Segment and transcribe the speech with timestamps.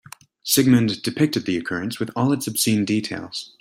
[0.41, 3.55] Sigmund depicted the occurrence with all its obscene details.